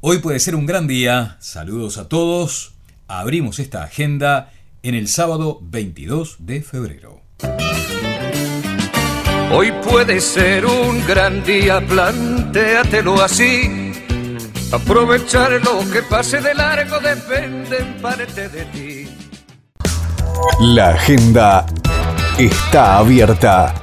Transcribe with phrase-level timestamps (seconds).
[0.00, 1.36] Hoy puede ser un gran día.
[1.40, 2.74] Saludos a todos.
[3.08, 4.52] Abrimos esta agenda
[4.84, 7.20] en el sábado 22 de febrero.
[9.52, 13.92] Hoy puede ser un gran día, plantéatelo así.
[14.70, 19.08] Aprovechar lo que pase de largo depende en parte de ti.
[20.60, 21.66] La agenda
[22.38, 23.74] está abierta.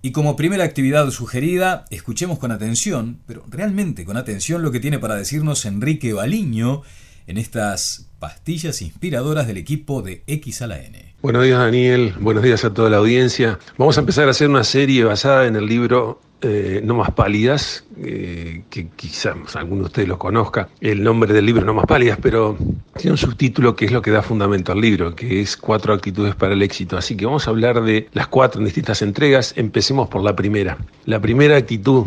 [0.00, 5.00] Y como primera actividad sugerida, escuchemos con atención, pero realmente con atención lo que tiene
[5.00, 6.82] para decirnos Enrique Baliño
[7.28, 11.14] en estas pastillas inspiradoras del equipo de X a la N.
[11.20, 13.58] Buenos días Daniel, buenos días a toda la audiencia.
[13.76, 17.84] Vamos a empezar a hacer una serie basada en el libro eh, No más pálidas,
[17.98, 20.70] eh, que quizás alguno de ustedes lo conozca.
[20.80, 22.56] El nombre del libro No más pálidas, pero
[22.96, 26.34] tiene un subtítulo que es lo que da fundamento al libro, que es Cuatro actitudes
[26.34, 26.96] para el éxito.
[26.96, 29.52] Así que vamos a hablar de las cuatro en distintas entregas.
[29.56, 30.78] Empecemos por la primera.
[31.04, 32.06] La primera actitud,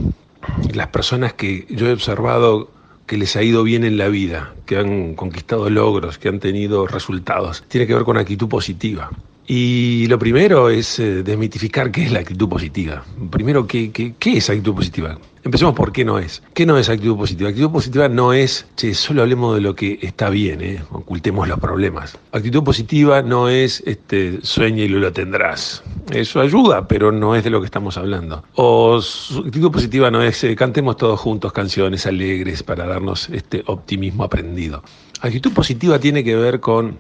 [0.73, 2.71] las personas que yo he observado
[3.11, 6.87] que les ha ido bien en la vida, que han conquistado logros, que han tenido
[6.87, 9.11] resultados, tiene que ver con actitud positiva.
[9.53, 13.03] Y lo primero es eh, desmitificar qué es la actitud positiva.
[13.29, 13.91] Primero, ¿qué,
[14.25, 15.17] es actitud positiva?
[15.43, 16.41] Empecemos por qué no es.
[16.53, 17.49] ¿Qué no es actitud positiva?
[17.49, 20.81] Actitud positiva no es, che, solo hablemos de lo que está bien, ¿eh?
[20.91, 22.17] ocultemos los problemas.
[22.31, 25.83] Actitud positiva no es, este, sueña y lo tendrás.
[26.11, 28.45] Eso ayuda, pero no es de lo que estamos hablando.
[28.55, 29.01] O
[29.45, 34.81] actitud positiva no es, eh, cantemos todos juntos canciones alegres para darnos este optimismo aprendido.
[35.19, 36.97] Actitud positiva tiene que ver con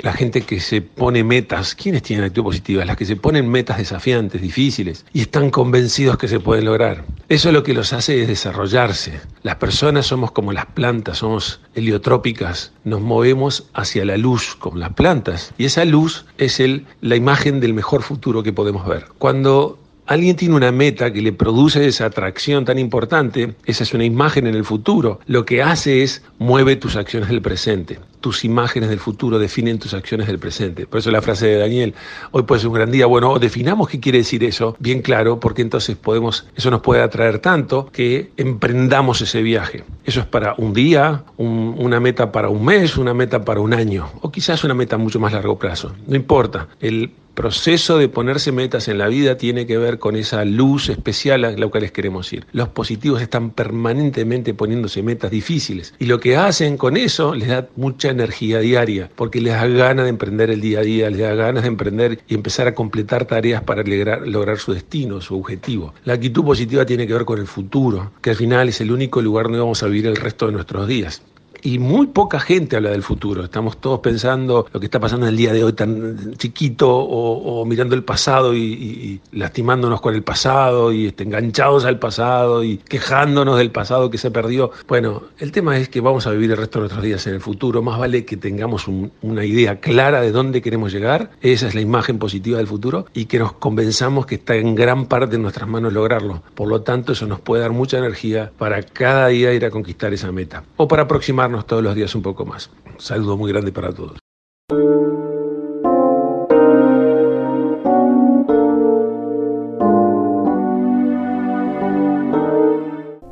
[0.00, 2.84] la gente que se pone metas, ¿quiénes tienen actitud positiva?
[2.84, 7.04] Las que se ponen metas desafiantes, difíciles, y están convencidos que se pueden lograr.
[7.28, 9.20] Eso lo que los hace es desarrollarse.
[9.42, 14.92] Las personas somos como las plantas, somos heliotrópicas, nos movemos hacia la luz como las
[14.94, 16.62] plantas, y esa luz es
[17.00, 19.06] la imagen del mejor futuro que podemos ver.
[19.18, 24.04] Cuando alguien tiene una meta que le produce esa atracción tan importante, esa es una
[24.04, 27.98] imagen en el futuro, lo que hace es mueve tus acciones del presente.
[28.22, 30.86] Tus imágenes del futuro definen tus acciones del presente.
[30.86, 31.94] Por eso la frase de Daniel,
[32.30, 33.04] hoy puede ser un gran día.
[33.04, 37.40] Bueno, definamos qué quiere decir eso, bien claro, porque entonces podemos, eso nos puede atraer
[37.40, 39.84] tanto que emprendamos ese viaje.
[40.04, 44.08] Eso es para un día, una meta para un mes, una meta para un año,
[44.22, 45.92] o quizás una meta mucho más largo plazo.
[46.06, 46.68] No importa.
[46.80, 51.44] El proceso de ponerse metas en la vida tiene que ver con esa luz especial
[51.44, 52.46] a la cual les queremos ir.
[52.52, 57.68] Los positivos están permanentemente poniéndose metas difíciles y lo que hacen con eso les da
[57.76, 61.34] mucha energía diaria porque les da ganas de emprender el día a día, les da
[61.34, 65.94] ganas de emprender y empezar a completar tareas para lograr, lograr su destino, su objetivo.
[66.04, 69.22] La actitud positiva tiene que ver con el futuro, que al final es el único
[69.22, 71.22] lugar donde vamos a vivir el resto de nuestros días
[71.62, 73.44] y muy poca gente habla del futuro.
[73.44, 77.64] Estamos todos pensando lo que está pasando en el día de hoy tan chiquito o,
[77.64, 83.58] mirando el pasado y, lastimándonos con el pasado y este, enganchados al pasado y quejándonos
[83.58, 84.72] del pasado que se perdió.
[84.88, 87.40] Bueno, el tema es que vamos a vivir el resto de nuestros días en el
[87.40, 87.82] futuro.
[87.82, 91.30] Más vale que tengamos una idea clara de dónde queremos llegar.
[91.40, 95.06] Esa es la imagen positiva del futuro y que nos convenzamos que está en gran
[95.06, 96.42] parte de nuestras manos lograrlo.
[96.54, 100.12] Por lo tanto, eso nos puede dar mucha energía para cada día ir a conquistar
[100.12, 102.70] esa meta o para aproximarnos todos los días un poco más.
[102.86, 104.18] Un saludo muy grande para todos.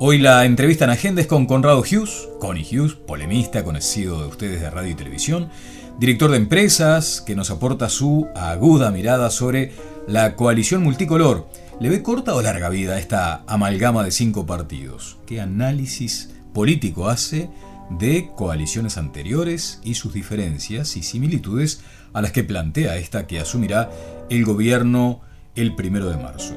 [0.03, 4.61] Hoy la entrevista en agenda es con Conrado Hughes, Connie Hughes, polemista conocido de ustedes
[4.61, 5.51] de radio y televisión,
[5.99, 9.73] director de empresas que nos aporta su aguda mirada sobre
[10.09, 11.49] la coalición multicolor.
[11.81, 15.19] ¿Le ve corta o larga vida esta amalgama de cinco partidos?
[15.27, 17.51] ¿Qué análisis político hace
[17.91, 23.91] de coaliciones anteriores y sus diferencias y similitudes a las que plantea esta que asumirá
[24.31, 25.21] el gobierno
[25.55, 26.55] el primero de marzo.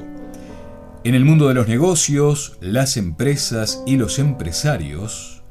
[1.04, 5.42] En el mundo de los negocios, las empresas y los empresarios,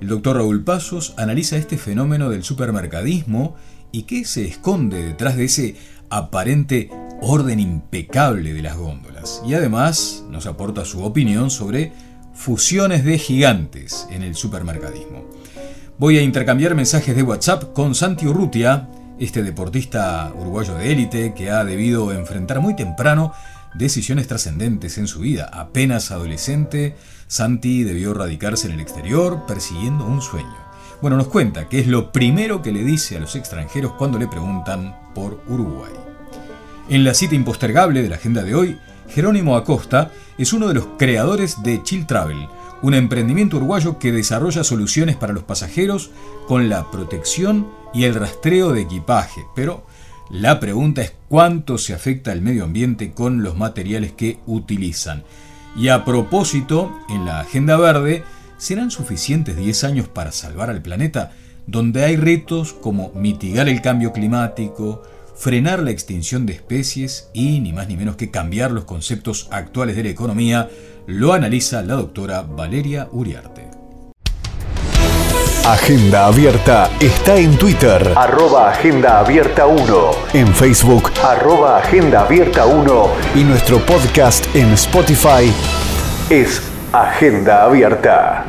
[0.00, 3.56] el doctor Raúl Pasos analiza este fenómeno del supermercadismo
[3.90, 5.76] y qué se esconde detrás de ese
[6.10, 6.90] aparente
[7.20, 9.42] orden impecable de las góndolas.
[9.46, 11.92] Y además nos aporta su opinión sobre
[12.38, 15.24] fusiones de gigantes en el supermercadismo.
[15.98, 18.88] Voy a intercambiar mensajes de WhatsApp con Santi Urrutia,
[19.18, 23.32] este deportista uruguayo de élite que ha debido enfrentar muy temprano
[23.74, 25.50] decisiones trascendentes en su vida.
[25.52, 26.94] Apenas adolescente,
[27.26, 30.56] Santi debió radicarse en el exterior persiguiendo un sueño.
[31.02, 34.28] Bueno, nos cuenta que es lo primero que le dice a los extranjeros cuando le
[34.28, 35.92] preguntan por Uruguay.
[36.88, 38.78] En la cita impostergable de la agenda de hoy,
[39.10, 42.48] Jerónimo Acosta es uno de los creadores de Chill Travel,
[42.82, 46.10] un emprendimiento uruguayo que desarrolla soluciones para los pasajeros
[46.46, 49.44] con la protección y el rastreo de equipaje.
[49.54, 49.84] Pero
[50.30, 55.24] la pregunta es cuánto se afecta el medio ambiente con los materiales que utilizan.
[55.76, 58.24] Y a propósito, en la Agenda Verde,
[58.58, 61.32] ¿serán suficientes 10 años para salvar al planeta?
[61.66, 65.02] Donde hay retos como mitigar el cambio climático,
[65.38, 69.94] frenar la extinción de especies y, ni más ni menos que cambiar los conceptos actuales
[69.94, 70.68] de la economía,
[71.06, 73.68] lo analiza la doctora Valeria Uriarte.
[75.64, 83.08] Agenda Abierta está en Twitter, arroba Agenda Abierta 1, en Facebook, arroba Agenda Abierta 1
[83.36, 85.52] y nuestro podcast en Spotify.
[86.30, 86.62] Es
[86.92, 88.46] Agenda Abierta.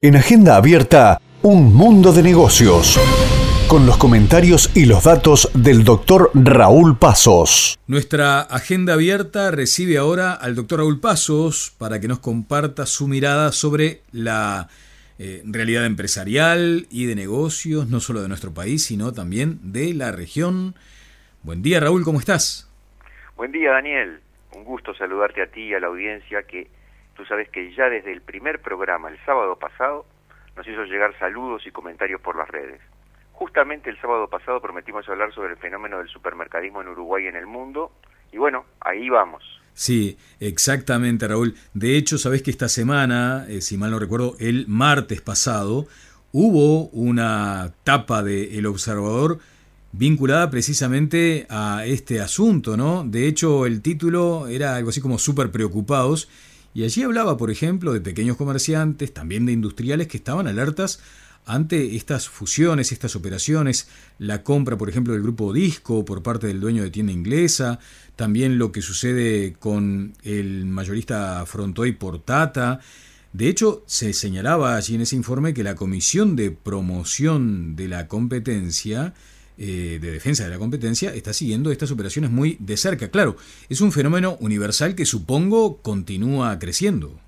[0.00, 3.00] En Agenda Abierta, un mundo de negocios
[3.72, 7.78] con los comentarios y los datos del doctor Raúl Pasos.
[7.86, 13.50] Nuestra agenda abierta recibe ahora al doctor Raúl Pasos para que nos comparta su mirada
[13.50, 14.68] sobre la
[15.18, 20.12] eh, realidad empresarial y de negocios, no solo de nuestro país, sino también de la
[20.12, 20.74] región.
[21.42, 22.70] Buen día Raúl, ¿cómo estás?
[23.36, 24.20] Buen día Daniel,
[24.54, 26.68] un gusto saludarte a ti y a la audiencia que
[27.16, 30.04] tú sabes que ya desde el primer programa el sábado pasado
[30.56, 32.91] nos hizo llegar saludos y comentarios por las redes.
[33.42, 37.34] Justamente el sábado pasado prometimos hablar sobre el fenómeno del supermercadismo en Uruguay y en
[37.34, 37.90] el mundo,
[38.30, 39.42] y bueno, ahí vamos.
[39.74, 41.56] Sí, exactamente, Raúl.
[41.74, 45.88] De hecho, sabés que esta semana, eh, si mal no recuerdo, el martes pasado,
[46.30, 49.40] hubo una tapa de El Observador
[49.90, 53.02] vinculada precisamente a este asunto, ¿no?
[53.02, 56.28] De hecho, el título era algo así como súper preocupados,
[56.74, 61.02] y allí hablaba, por ejemplo, de pequeños comerciantes, también de industriales que estaban alertas
[61.44, 66.60] ante estas fusiones, estas operaciones, la compra, por ejemplo, del grupo Disco por parte del
[66.60, 67.78] dueño de tienda inglesa,
[68.16, 72.80] también lo que sucede con el mayorista Frontoy por Tata.
[73.32, 78.06] De hecho, se señalaba allí en ese informe que la Comisión de Promoción de la
[78.06, 79.14] Competencia,
[79.58, 83.10] eh, de Defensa de la Competencia, está siguiendo estas operaciones muy de cerca.
[83.10, 83.36] Claro,
[83.68, 87.18] es un fenómeno universal que supongo continúa creciendo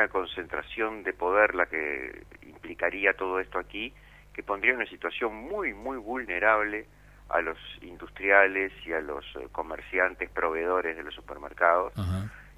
[0.00, 3.92] una concentración de poder la que implicaría todo esto aquí,
[4.32, 6.86] que pondría una situación muy, muy vulnerable
[7.28, 11.92] a los industriales y a los eh, comerciantes, proveedores de los supermercados.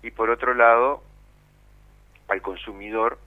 [0.03, 1.03] Y por otro lado,
[2.29, 3.19] al consumidor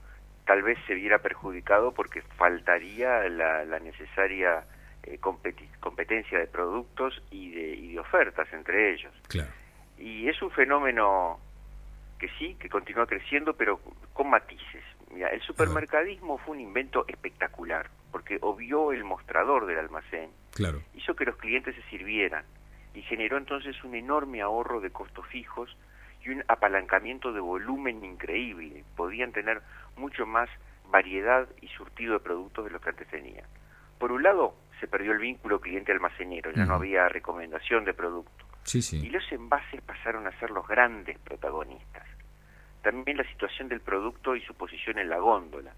[0.46, 4.64] tal vez se viera perjudicado porque faltaría la, necesaria
[5.02, 9.12] eh, competencia de productos y de, y de ofertas entre ellos.
[9.98, 11.38] Y es un fenómeno
[12.18, 13.80] que sí, que continúa creciendo, pero
[14.12, 14.82] con matices.
[15.12, 20.82] Mira, el supermercadismo fue un invento espectacular, porque obvió el mostrador del almacén, claro.
[20.94, 22.44] hizo que los clientes se sirvieran
[22.94, 25.76] y generó entonces un enorme ahorro de costos fijos
[26.24, 28.84] y un apalancamiento de volumen increíble.
[28.96, 29.62] Podían tener
[29.96, 30.48] mucho más
[30.90, 33.44] variedad y surtido de productos de los que antes tenían.
[33.98, 38.45] Por un lado, se perdió el vínculo cliente-almacenero, ya no había recomendación de producto.
[38.74, 42.04] Y los envases pasaron a ser los grandes protagonistas.
[42.82, 45.72] También la situación del producto y su posición en la góndola.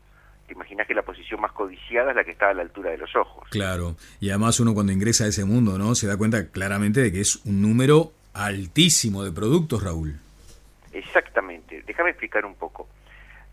[0.46, 2.98] Te imaginas que la posición más codiciada es la que está a la altura de
[2.98, 3.46] los ojos.
[3.50, 5.94] Claro, y además uno cuando ingresa a ese mundo, ¿no?
[5.94, 10.16] Se da cuenta claramente de que es un número altísimo de productos, Raúl.
[10.92, 11.82] Exactamente.
[11.86, 12.88] Déjame explicar un poco.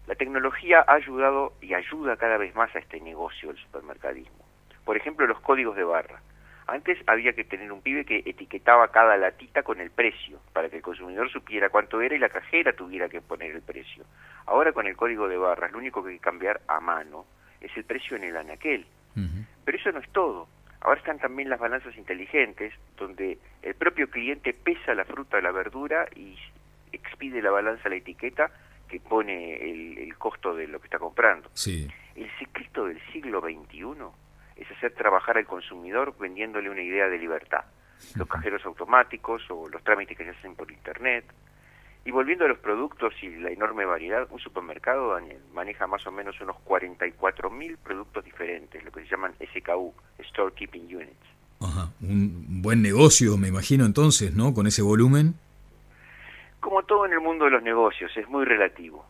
[0.08, 4.46] La tecnología ha ayudado y ayuda cada vez más a este negocio del supermercadismo.
[4.86, 6.22] Por ejemplo, los códigos de barra.
[6.68, 10.78] Antes había que tener un pibe que etiquetaba cada latita con el precio, para que
[10.78, 14.04] el consumidor supiera cuánto era y la cajera tuviera que poner el precio.
[14.48, 17.26] Ahora con el código de barras, lo único que hay que cambiar a mano
[17.62, 18.86] es el precio en el anaquel.
[19.64, 20.48] Pero eso no es todo.
[20.82, 25.52] Ahora están también las balanzas inteligentes, donde el propio cliente pesa la fruta o la
[25.52, 26.38] verdura y
[26.92, 28.52] expide la balanza la etiqueta
[28.88, 31.50] que pone el, el costo de lo que está comprando.
[31.54, 31.88] Sí.
[32.16, 34.25] El secreto del siglo XXI
[34.56, 37.66] es hacer trabajar al consumidor vendiéndole una idea de libertad.
[38.16, 41.26] Los cajeros automáticos o los trámites que se hacen por Internet.
[42.04, 46.12] Y volviendo a los productos y la enorme variedad, un supermercado, Daniel, maneja más o
[46.12, 51.26] menos unos 44.000 productos diferentes, lo que se llaman SKU, Store Keeping Units.
[51.62, 54.54] Ajá, un buen negocio, me imagino entonces, ¿no?
[54.54, 55.34] Con ese volumen.
[56.60, 59.06] Como todo en el mundo de los negocios, es muy relativo.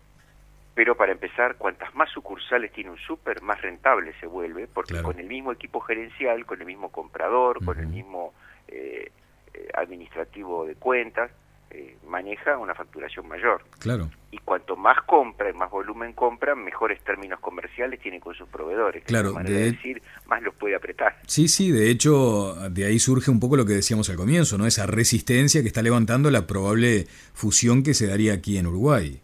[0.75, 5.17] Pero para empezar, cuantas más sucursales tiene un súper, más rentable se vuelve, porque con
[5.17, 8.33] el mismo equipo gerencial, con el mismo comprador, con el mismo
[8.67, 9.09] eh,
[9.53, 11.31] eh, administrativo de cuentas,
[11.71, 13.63] eh, maneja una facturación mayor.
[13.79, 14.11] Claro.
[14.31, 19.03] Y cuanto más compra y más volumen compra, mejores términos comerciales tiene con sus proveedores.
[19.05, 21.17] Claro, de, de decir, más los puede apretar.
[21.25, 24.67] Sí, sí, de hecho, de ahí surge un poco lo que decíamos al comienzo, ¿no?
[24.67, 29.21] Esa resistencia que está levantando la probable fusión que se daría aquí en Uruguay.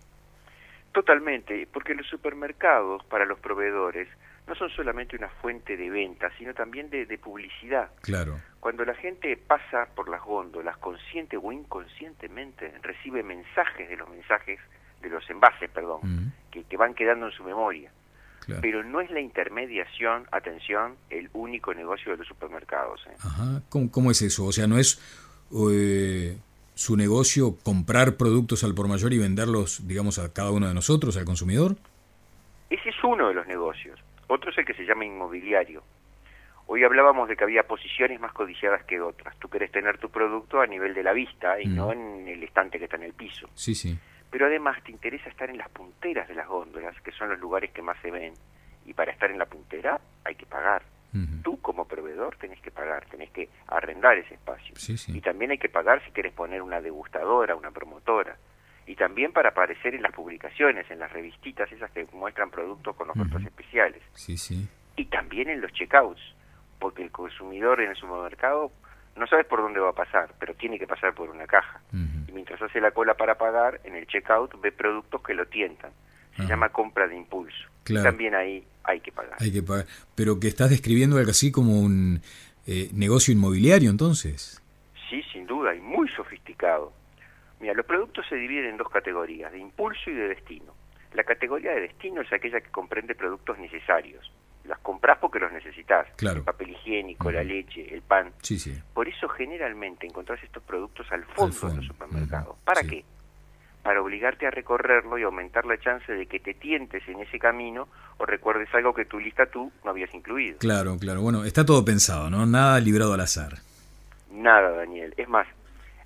[0.92, 4.08] Totalmente, porque los supermercados para los proveedores
[4.48, 7.90] no son solamente una fuente de venta, sino también de, publicidad.
[8.02, 8.40] Claro.
[8.60, 14.60] Cuando la gente pasa por las góndolas, consciente o inconscientemente, recibe mensajes de los mensajes,
[15.02, 17.92] de los envases, perdón, que, que, van quedando en su memoria.
[18.60, 23.00] Pero no es la intermediación, atención, el único negocio de los supermercados.
[23.08, 23.16] ¿eh?
[23.20, 23.62] Ajá.
[23.70, 24.46] ¿Cómo, es eso?
[24.46, 25.00] O sea, no es
[25.72, 26.38] eh,
[26.82, 31.16] su negocio comprar productos al por mayor y venderlos, digamos, a cada uno de nosotros,
[31.16, 31.76] al consumidor.
[32.72, 34.00] Ese es uno de los negocios.
[34.28, 35.84] Otro es el que se llama inmobiliario.
[36.66, 39.38] Hoy hablábamos de que había posiciones más codiciadas que otras.
[39.38, 42.80] Tú querés tener tu producto a nivel de la vista y no en el estante
[42.80, 43.48] que está en el piso.
[43.54, 44.00] Sí, sí.
[44.32, 47.72] Pero además te interesa estar en las punteras de las góndolas, que son los lugares
[47.72, 48.34] que más se ven.
[48.86, 50.82] Y para estar en la puntera hay que pagar.
[51.44, 54.74] Tú como proveedor tenés que pagar, tenés que arrendar ese espacio.
[54.78, 55.18] Sí, sí.
[55.18, 58.38] Y también hay que pagar si querés poner una degustadora, una promotora
[58.92, 63.10] y también para aparecer en las publicaciones, en las revistitas esas que muestran productos con
[63.10, 64.02] ofertas especiales.
[64.14, 64.68] Sí, sí.
[64.96, 66.22] Y también en los checkouts,
[66.80, 68.72] porque el consumidor en el supermercado
[69.16, 71.82] no sabes por dónde va a pasar, pero tiene que pasar por una caja.
[71.94, 75.92] Y mientras hace la cola para pagar, en el checkout ve productos que lo tientan.
[76.36, 77.70] Se llama compra de impulso.
[78.04, 79.36] también ahí hay que pagar.
[79.40, 79.86] Hay que pagar.
[80.16, 82.22] Pero que estás describiendo algo así como un
[82.68, 84.62] eh, negocio inmobiliario entonces.
[85.10, 86.94] Sí, sin duda, y muy sofisticado.
[87.60, 90.74] Mira, los productos se dividen en dos categorías, de impulso y de destino.
[91.14, 94.32] La categoría de destino es aquella que comprende productos necesarios.
[94.64, 96.08] Las compras porque los necesitas.
[96.20, 98.32] El papel higiénico, la leche, el pan.
[98.42, 98.74] Sí, sí.
[98.94, 102.56] Por eso generalmente encontrás estos productos al fondo, de los supermercados.
[102.64, 103.04] ¿Para qué?
[103.84, 107.88] Para obligarte a recorrerlo y aumentar la chance de que te tientes en ese camino
[108.18, 110.60] o recuerdes algo que tu lista tú no habías incluido.
[110.60, 111.22] Claro, claro.
[111.22, 112.46] Bueno, está todo pensado, ¿no?
[112.46, 113.54] Nada librado al azar.
[114.32, 115.14] Nada, Daniel.
[115.18, 115.48] Es más,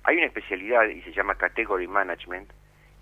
[0.04, 2.50] hay una especialidad y se llama Category Management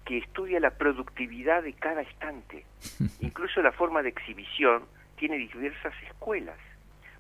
[0.05, 2.65] que estudia la productividad de cada estante.
[3.21, 4.85] Incluso la forma de exhibición
[5.17, 6.59] tiene diversas escuelas.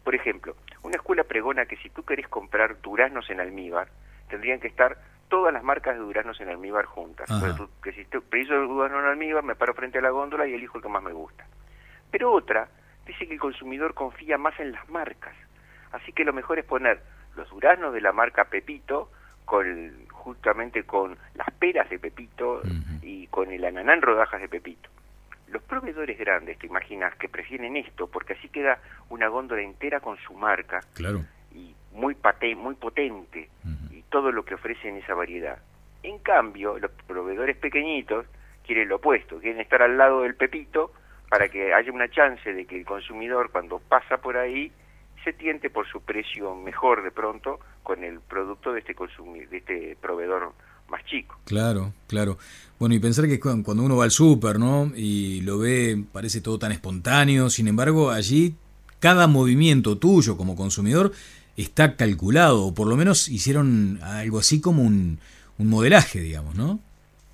[0.02, 3.88] Por ejemplo, una escuela pregona que si tú querés comprar duraznos en almíbar,
[4.28, 7.28] tendrían que estar todas las marcas de duraznos en almíbar juntas.
[7.82, 10.78] que si tú preciso durazno en almíbar, me paro frente a la góndola y elijo
[10.78, 11.46] el que más me gusta.
[12.10, 12.68] Pero otra
[13.06, 15.34] dice que el consumidor confía más en las marcas.
[15.92, 17.02] Así que lo mejor es poner
[17.36, 19.10] los duraznos de la marca Pepito
[19.44, 22.62] con justamente con las peras de Pepito
[23.02, 24.88] y con el ananá en rodajas de Pepito.
[25.48, 28.78] Los proveedores grandes, te imaginas, que prefieren esto porque así queda
[29.10, 31.24] una góndola entera con su marca claro.
[31.52, 33.50] y muy, pate, muy potente
[34.14, 35.58] todo lo que ofrece en esa variedad.
[36.04, 38.26] En cambio, los proveedores pequeñitos
[38.64, 40.92] quieren lo opuesto, quieren estar al lado del Pepito
[41.28, 44.70] para que haya una chance de que el consumidor cuando pasa por ahí
[45.24, 49.56] se tiente por su precio mejor de pronto con el producto de este consumir, de
[49.56, 50.52] este proveedor
[50.88, 51.36] más chico.
[51.44, 52.38] Claro, claro.
[52.78, 54.92] Bueno, y pensar que cuando uno va al súper, ¿no?
[54.94, 58.54] Y lo ve, parece todo tan espontáneo, sin embargo, allí
[59.00, 61.10] cada movimiento tuyo como consumidor
[61.56, 65.18] está calculado, o por lo menos hicieron algo así como un,
[65.58, 66.80] un modelaje, digamos, ¿no?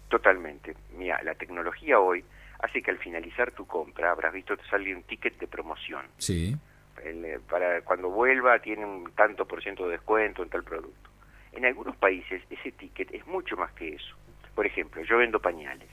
[0.08, 0.74] Totalmente.
[0.96, 2.24] Mira, la tecnología hoy
[2.60, 6.02] hace que al finalizar tu compra habrás visto te sale un ticket de promoción.
[6.18, 6.56] Sí
[7.02, 11.10] eh, para cuando vuelva tiene un tanto por ciento de descuento en tal producto.
[11.52, 14.14] En algunos países ese ticket es mucho más que eso.
[14.54, 15.88] Por ejemplo, yo vendo pañales.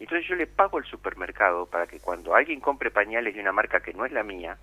[0.00, 3.80] Entonces yo le pago al supermercado para que cuando alguien compre pañales de una marca
[3.80, 4.58] que no es la mía,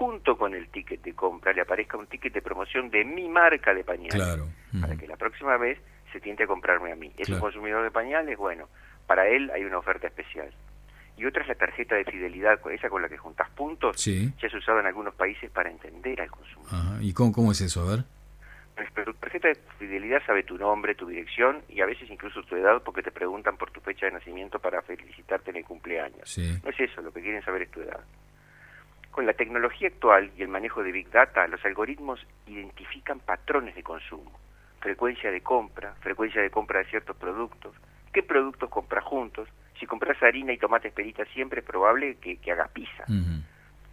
[0.00, 3.74] junto con el ticket de compra le aparezca un ticket de promoción de mi marca
[3.74, 4.14] de pañales.
[4.14, 4.48] Claro.
[4.80, 5.78] Para que la próxima vez
[6.10, 7.12] se tiente a comprarme a mí.
[7.18, 8.38] ¿Es un consumidor de pañales?
[8.38, 8.66] Bueno,
[9.06, 10.50] para él hay una oferta especial
[11.18, 14.32] y otra es la tarjeta de fidelidad, esa con la que juntas puntos, sí.
[14.40, 17.02] ya se usado en algunos países para entender al consumidor.
[17.02, 17.82] ¿Y cómo, cómo es eso?
[17.82, 18.04] A ver.
[19.04, 22.80] Tu tarjeta de fidelidad sabe tu nombre, tu dirección y a veces incluso tu edad
[22.82, 26.38] porque te preguntan por tu fecha de nacimiento para felicitarte en el cumpleaños.
[26.64, 28.00] No es eso, lo que quieren saber es tu edad.
[29.10, 33.82] Con la tecnología actual y el manejo de Big Data, los algoritmos identifican patrones de
[33.82, 34.38] consumo,
[34.80, 37.74] frecuencia de compra, frecuencia de compra de ciertos productos,
[38.12, 39.48] qué productos compras juntos,
[39.78, 43.04] si compras harina y tomates perita siempre es probable que, hagas pizza.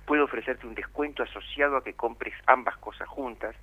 [0.05, 3.55] Puede ofrecerte un descuento asociado a que compres ambas cosas juntas.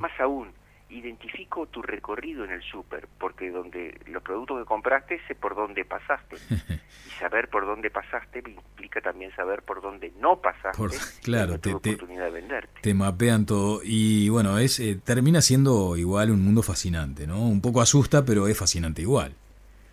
[0.00, 0.52] Más aún,
[0.90, 5.84] identifico tu recorrido en el súper, porque donde los productos que compraste sé por dónde
[5.84, 6.36] pasaste.
[7.06, 10.82] y saber por dónde pasaste implica también saber por dónde no pasaste.
[11.22, 12.80] claro, te, oportunidad de venderte.
[12.80, 17.40] te mapean todo y bueno, es eh, termina siendo igual un mundo fascinante, ¿no?
[17.42, 19.34] Un poco asusta, pero es fascinante igual.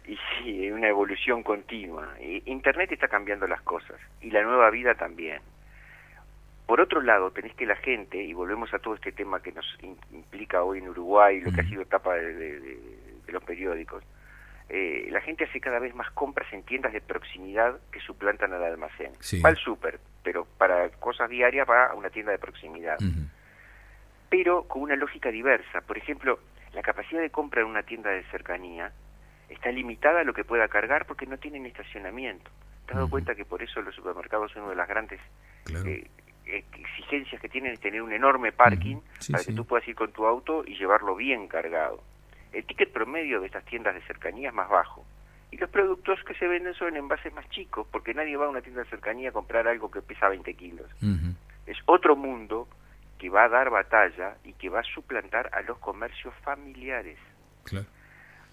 [0.08, 2.08] Y sí, es una evolución continua.
[2.46, 5.42] Internet está cambiando las cosas y la nueva vida también.
[6.68, 9.66] Por otro lado, tenés que la gente, y volvemos a todo este tema que nos
[10.12, 12.78] implica hoy en Uruguay, lo que ha sido etapa de,
[13.30, 14.04] los periódicos,
[14.68, 18.66] eh, la gente hace cada vez más compras en tiendas de proximidad que suplantan al
[18.66, 19.14] almacén.
[19.44, 22.98] Va al súper, pero para cosas diarias va a una tienda de proximidad.
[24.30, 25.80] Pero con una lógica diversa.
[25.80, 26.38] Por ejemplo,
[26.74, 28.92] la capacidad de compra en una tienda de cercanía
[29.48, 32.52] está limitada a lo que pueda cargar porque no tienen estacionamiento.
[32.86, 35.22] ¿Te has dado cuenta que por eso los supermercados son una de las grandes
[35.86, 36.10] eh,
[36.48, 38.98] exigencias que tienen es tener un enorme parking
[39.32, 42.04] para que tú puedas ir con tu auto y llevarlo bien cargado.
[42.54, 45.06] El ticket promedio de estas tiendas de cercanía es más bajo.
[45.52, 48.50] Y los productos que se venden son en envases más chicos, porque nadie va a
[48.50, 50.90] una tienda de cercanía a comprar algo que pesa 20 kilos.
[51.66, 52.68] Es otro mundo
[53.18, 57.18] que va a dar batalla y que va a suplantar a los comercios familiares.
[57.64, 57.86] Claro.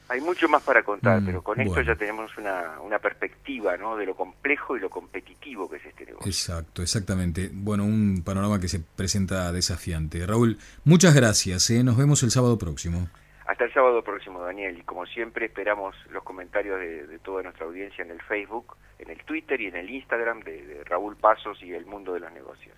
[0.08, 3.96] Hay mucho más para contar, mm, pero con esto ya tenemos una, una perspectiva ¿no?
[3.96, 6.26] de lo complejo y lo competitivo que es este negocio.
[6.26, 7.50] Exacto, exactamente.
[7.52, 10.26] Bueno, un panorama que se presenta desafiante.
[10.26, 11.70] Raúl, muchas gracias.
[11.70, 11.82] ¿eh?
[11.82, 13.08] Nos vemos el sábado próximo.
[13.46, 14.78] Hasta el sábado próximo, Daniel.
[14.78, 19.22] Y como siempre, esperamos los comentarios de, toda nuestra audiencia en el Facebook, en el
[19.24, 22.76] Twitter y en el Instagram de Raúl Pasos y el mundo de los negocios.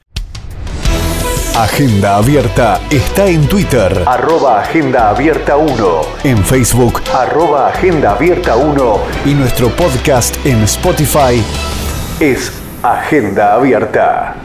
[1.58, 9.00] Agenda Abierta está en Twitter, arroba Agenda Abierta 1, en Facebook, arroba Agenda Abierta 1
[9.25, 11.42] y nuestro podcast en Spotify.
[12.20, 14.36] Es Agenda Abierta.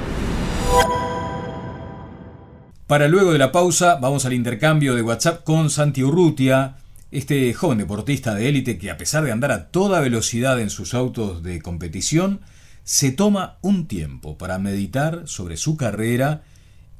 [2.88, 6.77] Para luego de la pausa, vamos al intercambio de WhatsApp con Santi Urrutia,
[7.12, 10.94] este joven deportista de élite que a pesar de andar a toda velocidad en sus
[10.94, 12.39] autos de competición,
[12.86, 16.44] se toma un tiempo para meditar sobre su carrera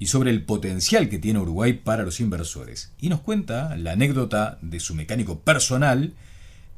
[0.02, 2.92] y sobre el potencial que tiene Uruguay para los inversores.
[3.00, 6.14] Y nos cuenta la anécdota de su mecánico personal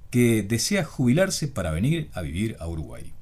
[0.10, 3.14] que desea jubilarse para venir a vivir a Uruguay.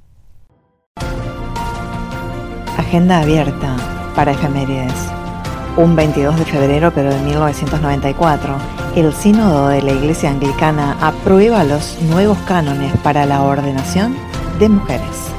[2.77, 3.77] Agenda abierta
[4.15, 4.91] para efemérides.
[5.77, 8.57] Un 22 de febrero pero de 1994,
[8.95, 14.15] el sínodo de la Iglesia Anglicana aprueba los nuevos cánones para la ordenación
[14.57, 15.31] de mujeres.